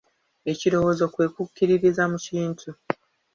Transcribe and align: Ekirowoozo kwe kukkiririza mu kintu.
Ekirowoozo 0.51 1.05
kwe 1.13 1.25
kukkiririza 1.33 2.03
mu 2.11 2.17
kintu. 2.25 2.69